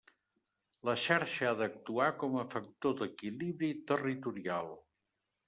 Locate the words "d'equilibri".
3.03-3.71